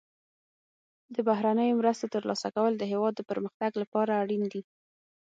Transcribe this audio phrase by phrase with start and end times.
[1.15, 4.61] د بهرنیو مرستو ترلاسه کول د هیواد د پرمختګ لپاره اړین دي.